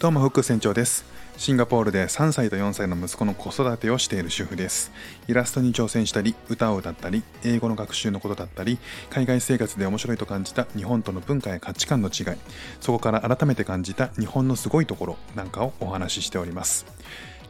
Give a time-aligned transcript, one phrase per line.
[0.00, 1.04] どうも、フック船長です。
[1.36, 4.92] シンガポールで3歳と4歳の息子の子育てをしている主婦です。
[5.28, 8.78] イラストに挑戦したり、歌を歌ったり、英語の学習のことだったり、
[9.10, 12.38] 海外生活で面白いと感じた日本との文化や価値観の違い、
[12.80, 16.86] そこから改めて感じた日本のすごいところなんかをお話ししております。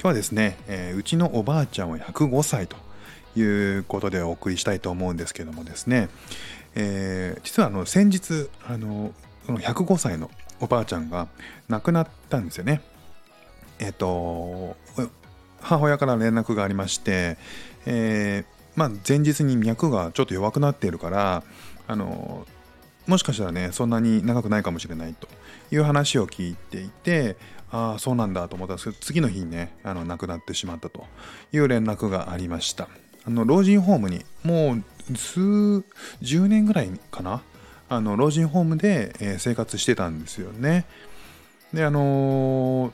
[0.00, 2.76] 今日はですね、えーうちのおばあちゃんは105歳と
[3.38, 3.42] い
[3.76, 6.08] うことでお送りしたいと思うんですけどもですね、
[6.74, 9.12] えー実はあの先日あの
[9.44, 11.28] その105歳のおばあちゃんが
[11.68, 12.80] 亡くなったんですよね。
[13.78, 14.76] えっ、と
[15.60, 17.36] 母親から連絡がありまして、
[17.86, 21.42] えーまあ、前日に脈がちょっと弱くなっているから
[21.86, 22.46] あの
[23.06, 25.28] もしかしたらねそんなに長くないかもしれないと
[25.72, 27.36] いう話を聞いていて
[27.70, 31.06] ああそうなんだと思ったんですけど次の日にねあの亡くなってしまったと
[31.52, 32.88] いう連絡がありました
[33.24, 37.42] あの老人ホームにもう数10年ぐらいかな
[37.88, 40.84] あの老人ホームで、え生活してたんですよね。
[41.72, 42.92] であのー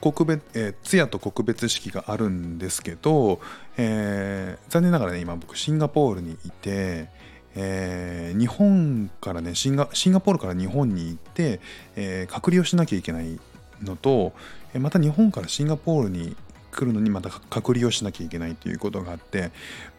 [0.00, 3.40] 告別、えー通夜と告別式があるんですけど、
[3.76, 7.08] えー残念ながらね今僕シンガポールにいて、
[7.54, 11.60] えー日本からねシンガポールから日本に行って、
[11.96, 13.38] えー隔離をしなきゃいけない
[13.82, 14.32] のと
[14.74, 16.36] えまた日本からシンガポールに
[16.70, 19.50] 来るのにまた隔離をしなきゃいけないということがあって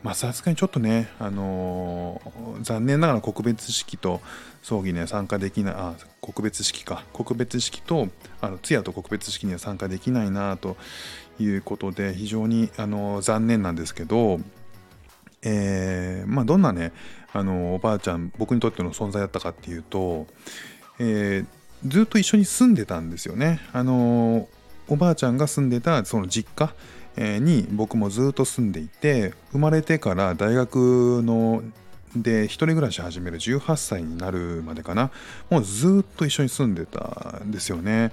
[0.03, 4.22] まあさすがにちょっとね、あのー残念ながら告別式と
[4.61, 8.08] 葬儀には参加できないあ告別式か告別式と
[8.39, 10.77] あの通夜と告別式には参加できないなと
[11.39, 14.39] いうことで非常に、あのー残念なんですけど、
[15.44, 16.92] えーまあ、どんなね、
[17.33, 20.27] あのおばあちゃん僕にとっての存在だったかっていうと、
[20.99, 21.45] え
[21.86, 23.59] ずっと一緒に住んでたんですよね。
[23.73, 24.47] あの
[24.92, 31.64] おばあちゃんが住んでたその実家に僕もずっと住んでいて生まれてから大学の
[32.14, 35.09] で一人暮らし始める18歳になるまでかな
[35.50, 38.11] もうずっと一緒に住んでたんですよね。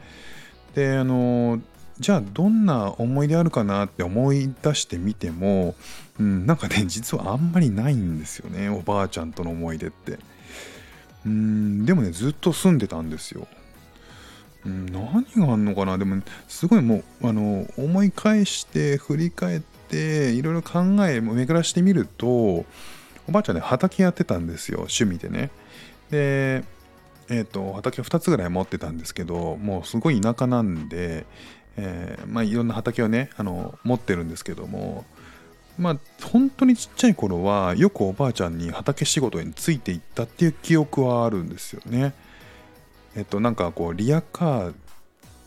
[0.77, 1.61] であの
[1.98, 5.75] じゃあどんな思い出あるかなって思い出してみても、
[6.20, 10.20] うん、なんかね実はあんまりないんですよねおばあちゃんとの思い出って。
[11.27, 13.48] うんでもねずっと住んでたんですよ。
[14.64, 15.98] 何があんのかな？
[15.98, 22.64] でもすごいもうあの思い返して振り返っていろいろ考え巡らしてみるとお
[23.29, 25.51] ばあちゃんね畑やってたんですよ趣味でね
[26.11, 26.64] で
[27.30, 31.27] えっ、と畑を2つぐらい持ってたんですけどもうすごい田舎なんで、
[31.77, 35.05] えーまあいろんな畑をねあの持ってるんですけども
[35.79, 42.14] まあ本当にちっちゃい頃はよくおばあちゃんに畑仕事についていったっていう記憶はあるんですよね。
[43.18, 44.74] えっとなんかこうリアカー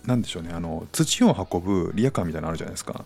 [0.06, 0.52] なんでしょうね。
[0.52, 3.06] あの土を運ぶリアカーみたいなのあるじゃないですか。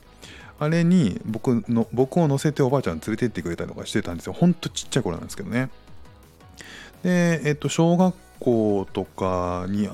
[0.59, 4.33] あれに僕の僕を乗せておばあちゃん連れてってくれたりとかしてたんですよ。
[4.33, 5.69] ほんとちっちゃい頃なんですけどね。
[7.03, 9.87] でえっと小学校とかに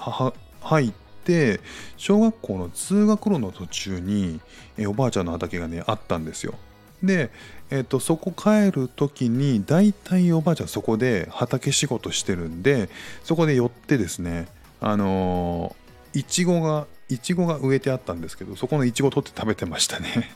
[0.62, 0.94] 入っ
[1.26, 1.60] て
[1.98, 4.40] 小学校の通学路の途中に
[4.78, 6.54] えおばあちゃんの畑がねあったんですよ。
[7.04, 7.32] で、
[7.72, 12.90] えっとそこ帰る時に大体おばあちゃんそこで畑仕事してるんで
[13.24, 14.48] そこで寄ってですね
[14.82, 15.76] あの
[16.14, 20.36] いちごがいちごが植えてあったんですけどそこのいちご取って食べてましたね。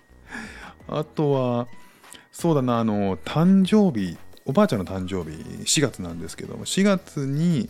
[0.88, 1.68] あとは
[2.32, 7.68] そうだなあの誕生日おばあちゃんの誕生日4月なんですけども4月に、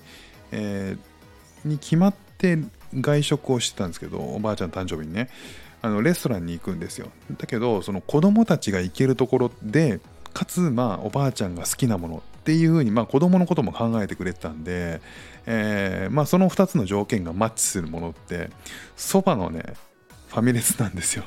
[0.53, 1.17] えー
[1.67, 2.59] に決まって
[2.95, 5.29] 外食をしてたんですけどおばあちゃんの誕生日にね。
[5.83, 7.11] あのレストランに行くんですよ。
[7.37, 10.01] だけどその子供たちが行けるところで
[10.33, 15.01] かつまあおばあちゃんが好きなものっていう風にまあ子供のことも考えてくれてたんで、
[15.47, 18.51] えーまあその2つの条件がマッチするものって
[18.97, 19.75] そばのね
[20.29, 21.25] ファミレスなんですよ。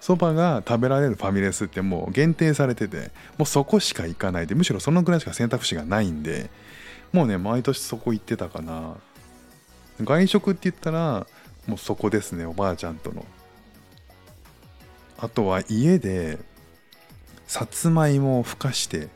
[0.00, 6.48] そばが食べられるファミレスってもう限定されててもうそこしか行かないでむしろそのぐらいしか選択肢がないんで
[7.12, 8.94] もうね毎年そこ行ってたかな。
[10.04, 11.26] 外食って言ったら
[11.66, 13.26] もうそこですねおばあちゃんとの。
[15.18, 16.38] あとは家で
[17.48, 19.08] さつまいもをふかして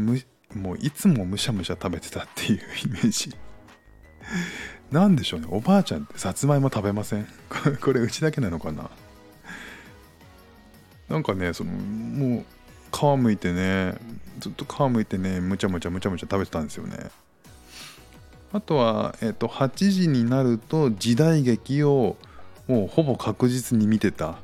[0.00, 0.20] む
[0.54, 3.36] もういつもむしゃむしゃ食べてたっていうイメージ。
[4.90, 5.46] なんでしょうね。
[5.50, 7.26] おばあちゃんってさつまいも食べません？
[7.48, 8.90] こ れこれうちだけなのかな？
[11.08, 12.44] なんかねそのもう
[12.92, 13.94] 皮むいてね
[14.40, 16.96] ずっと皮むいてねむちゃむちゃむちゃむちゃ食べてたんですよね。
[18.52, 22.16] あとは、えっと8時になると時代劇を
[22.66, 24.38] もうほぼ確実に見てた。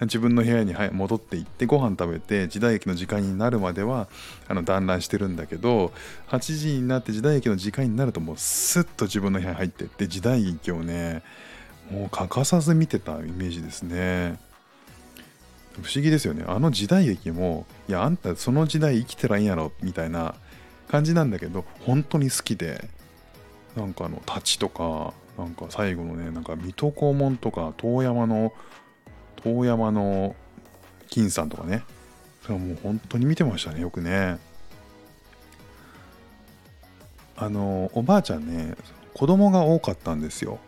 [0.00, 4.08] 自分の部屋に戻って行ってご飯食べて時代劇の時間になるまでは
[4.48, 5.92] あの団らんしてるんだけど
[6.28, 11.22] 8時になって時代劇の時間になるともうスッと自分の部屋に入ってって時代劇をね
[11.90, 14.38] もう欠かさず見てたイメージですね。
[15.82, 16.44] 不思議ですよね。
[16.46, 20.34] あの時代劇もいやあんたその時代生きてらんやろみたいな
[20.88, 22.88] 感じなんだけど本当に好きで
[23.76, 28.52] なんかあの立ちとかなんか最後のねなんか水戸黄門とか遠山の
[29.44, 30.34] 遠山の
[31.08, 31.82] 金さんとかね。
[32.42, 34.38] それはもう本当に見てましたねよくね。
[37.36, 38.74] あのおばあちゃんね
[39.12, 40.58] 子供が多かったんですよ。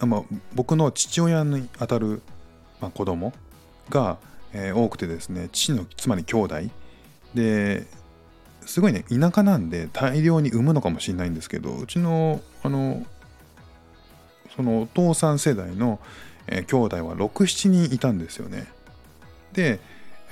[0.00, 0.22] まあ、
[0.54, 2.22] 僕の父親にあたる、
[2.80, 3.34] まあ、子供
[3.90, 4.16] が、
[4.54, 6.60] えー、多くてですね父のつまり兄弟。
[7.34, 7.86] で
[8.66, 13.04] すごいね田舎なんで大量に産むのかもしれないんですけどうちのあの
[14.56, 16.00] そのお父さん世代の、
[16.50, 18.66] えー、兄弟は67人いたんですよね。
[19.52, 19.80] で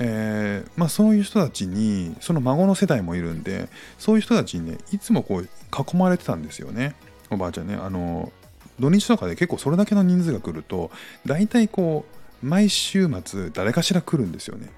[0.01, 3.69] えー、まあ、そういう人たちにその孫の世代もいるんで
[3.99, 6.95] そういう人たちにねいつもこう囲まれてたんですよね。
[7.31, 8.33] おばあちゃんねあの
[8.79, 10.91] 土日とかで結構それだけの人数が来ると
[11.27, 12.07] 大体こ
[12.43, 14.71] う毎週末誰かしら来るんですよね。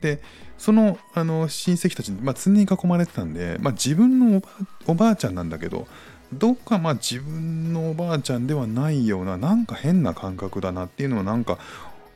[0.00, 0.22] で
[0.56, 4.42] そのあの親戚たちに、まあ、常に囲まれてたんで、まあ、自分の
[4.86, 5.86] おばあちゃんなんだけど
[6.32, 11.58] どっかまあ自分のおばあちゃんではないようななんか変な感覚だなっていうのをなんか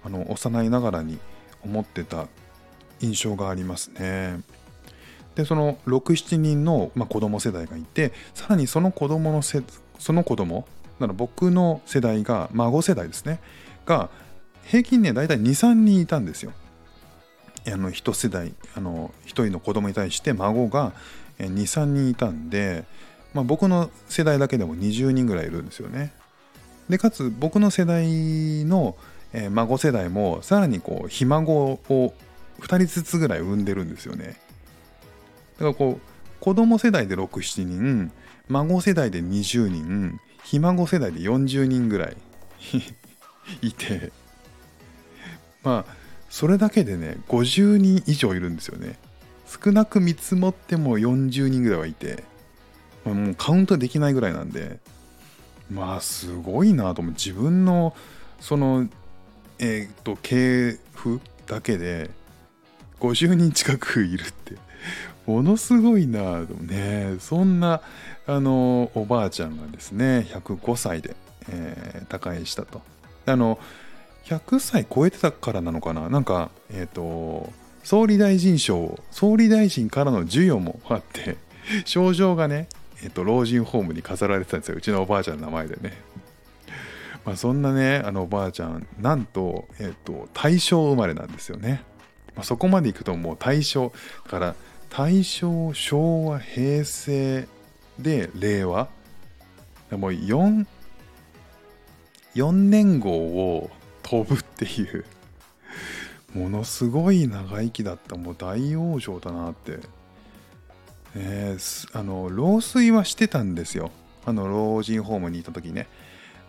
[0.05, 1.19] あの幼いながらに
[1.65, 2.27] 思ってた
[3.01, 4.41] 印象がありますね。
[5.35, 9.63] でその67人の、まあ、子供世代がいてさらにその子供のせ
[9.99, 10.67] その子供
[11.01, 13.41] だから僕の世代が孫世代ですね
[13.87, 14.11] が
[14.65, 16.53] 平均ね大体23人いたんですよ。
[17.67, 20.93] あの1世代あの1人の子供に対して孫が
[21.39, 22.85] 23人いたんで、
[23.35, 26.13] まあ、僕の世代だけでも20人ぐらいいるんですよね。
[26.89, 28.97] でかつ僕の世代の
[29.33, 32.15] えー、孫世代もさらにこうひ孫を
[32.61, 34.37] 2人ずつぐらい産んでるんですよね。
[35.59, 36.01] だからこう
[36.41, 38.13] 子供世代で67人
[38.49, 42.17] 孫世代で20人ひ孫世代で40人ぐらい
[43.63, 44.13] いて
[45.63, 45.95] まあ
[46.29, 48.99] それだけでね50人以上いるんですよね。
[49.47, 52.25] 少なく見積もっても40人ぐらいはいて、
[53.05, 54.79] もうカウントできないぐらいなんで
[55.71, 57.15] まあすごいなと思う。
[57.15, 57.95] 自分の
[58.41, 58.89] その
[59.59, 62.11] えっ、と系譜だけで
[63.01, 64.57] 50人近くいるって
[65.27, 67.81] ものすごいなでもねそんな
[68.27, 71.15] あのおばあちゃんがですね105歳で、
[71.49, 72.83] えー、他界したと。
[73.27, 73.59] あの
[74.25, 76.09] 100歳超えてたからなのかな？
[76.09, 77.53] なんかえっ、ー、と
[77.85, 81.37] 総理大臣賞総理大臣からの授与もあって
[81.85, 82.69] 賞状がね
[83.03, 84.77] えっ、と老人ホームに飾られてたんですよ。
[84.77, 85.97] うちのおばあちゃんの名前でね。
[87.25, 91.85] まあ、そんなねあのおばあちゃんなんと,、えーと、大正生まれなんですよね、
[92.35, 93.93] まあ、そこまでいくともう大正
[94.25, 94.55] だから
[94.91, 97.47] 大正昭和平成
[97.99, 98.89] で令和。
[99.97, 100.67] もう 4,
[102.35, 103.71] 4年号を
[104.03, 105.05] 飛ぶっていう
[106.35, 109.79] ものすごい長生きだったもう大往生だなって、
[111.15, 113.91] えー、あの老衰はしてたんですよ。
[114.25, 115.89] あの老人ホームにいた時ね。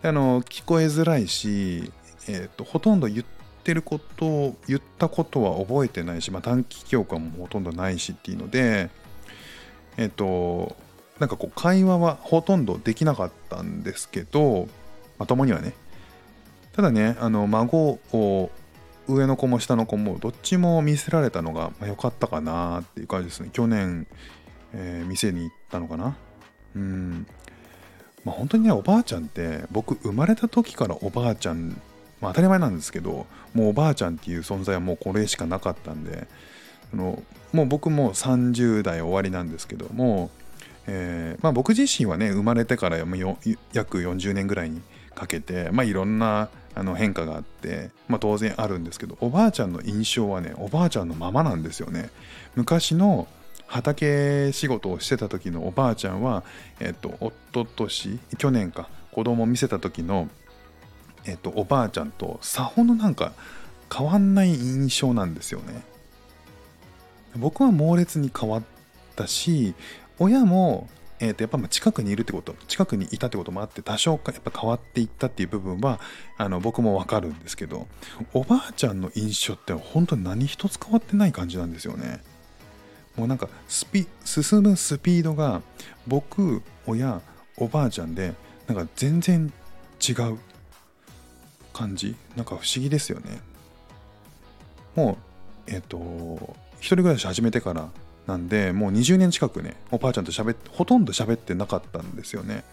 [0.02, 1.92] あの聞こえづらいし、
[2.28, 3.24] えーと、ほとんど言っ
[3.62, 8.90] てることを言ったことは覚えてないし、まあ、短期記憶もほとんどないしっていうので
[9.96, 10.76] えっ、ー、と
[11.18, 14.68] なんかこう会話はほとんどできなかったんですけど
[15.18, 15.72] まともにはね。
[16.72, 18.50] ただねあの孫を
[19.06, 23.50] 上の子も下の子もどっちも見せられたのが良、かったかなっていう感じですね。
[23.52, 24.06] 去年、
[24.74, 26.16] えー、店に行ったのかな。
[26.76, 27.26] うん。
[28.24, 31.80] まあ、本当にねおばあちゃんって僕生まれた時からおばあちゃん、
[32.20, 36.26] まあ、当たり前なんですけどもうおばあちゃんっていう存在はもうこれしかなかったんで
[36.92, 40.30] あのもう僕も30代終わりなんですけども、
[40.86, 43.06] えー、まあ、僕自身はね生まれてから約
[44.00, 44.80] 40年ぐらいに
[45.14, 52.10] かけて、まあ、いろんなあの変化があって、まあ、当然あるんですけどおばあちゃんの印象はねおばあちゃんのままなんですよね。
[52.56, 53.28] 昔の
[53.66, 56.44] 畑仕事をしてた時のおばあちゃんは、
[56.80, 60.28] えっと、夫とし去年か子供を見せた時の、
[61.24, 63.32] えっと、おばあちゃんとさほどなんか
[63.92, 65.82] 変わんない印象なんですよね。
[67.36, 68.62] 僕は猛烈に変わっ
[69.16, 69.74] たし
[70.18, 75.98] 親も、えー、とやっぱ近くにいるってこと近くにいたってこともあって多少かやっぱ変わっていったっていう部分は
[76.36, 77.88] あの僕もわかるんですけど
[78.32, 82.22] おばあちゃんの印象って本当に何一つ変わってない感じなんですよね。
[83.16, 85.62] もうなんかスピ進むスピードが
[86.06, 87.20] 僕親
[87.56, 88.34] おばあちゃんで
[88.66, 89.52] なんか全然
[90.06, 90.38] 違う
[91.72, 92.16] 感じ。
[92.36, 93.40] なんか不思議ですよね。
[94.94, 95.18] も
[95.66, 97.88] うえっ、ー、と一人暮らし始めてから
[98.26, 102.64] なんでもう20年近くねおばあちゃんと喋ってほとんど喋ってなかったんですよね。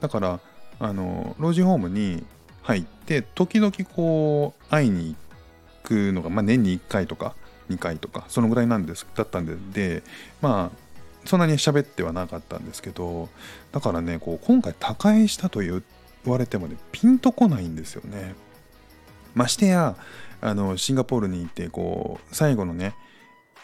[0.00, 0.40] だから
[0.78, 2.24] あの老人ホームに
[2.62, 5.14] 入って時々こう会いに
[5.82, 7.34] 行くのが、まあ、年に1回とか
[7.70, 10.02] 2回とかそのぐらいなんですだったんでで
[10.40, 10.90] まあ
[11.24, 13.28] そんなに喋ってはなかったんですけど
[13.72, 15.82] だからねこう今回他界したと言
[16.24, 18.34] われてもねピンとこないんですよね。
[19.34, 19.96] ましてや
[20.40, 22.94] あのシンガポールに行ってこう最後のね、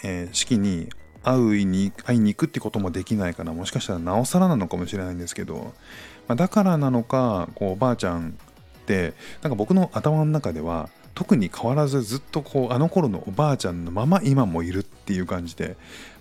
[0.05, 0.89] えー、式に
[1.23, 5.75] 会いに会いに行くってこともできないからもしかしたらなおさらなのかもしれないんですけど、
[6.29, 8.39] まあ、だからなのかこうおばあちゃん
[8.83, 15.77] ってなんか僕の頭の中では特に変わらずずっとこうあの頃のおばあちゃんのまま今もいるっていう感じで、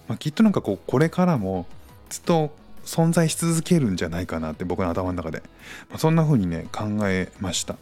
[0.08, 1.68] まあ、きっとなんかこうこれからも
[2.10, 5.44] ずっと存在し続けるんじゃないかなって僕の頭の中で、
[5.90, 7.75] まあ、そんな風にね考えました。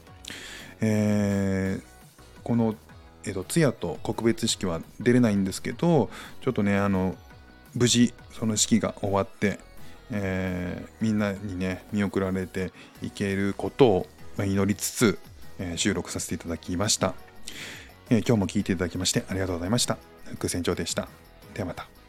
[0.81, 1.83] えー、
[2.43, 2.75] この
[3.25, 6.09] えーと、通夜と告別式は出れないんですけど
[6.41, 7.15] ちょっとねあの
[7.73, 9.59] 無事その式が終わって、
[10.11, 14.07] えー、みんなにね見送られていけることを
[14.39, 15.19] 祈りつつ、
[15.59, 17.13] え、収録させていただきました、
[18.09, 19.97] え、今日も聞いていただきましてありがとうございました。
[20.33, 21.07] 副船長でした。
[21.53, 22.02] ではまた。